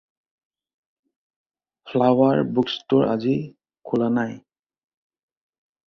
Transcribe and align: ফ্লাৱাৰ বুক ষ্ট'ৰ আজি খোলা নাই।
ফ্লাৱাৰ 1.91 2.43
বুক 2.57 2.73
ষ্ট'ৰ 2.79 3.07
আজি 3.13 3.39
খোলা 3.91 4.13
নাই। 4.19 4.37